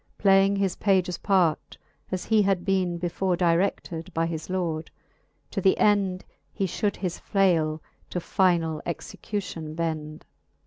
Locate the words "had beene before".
2.41-3.37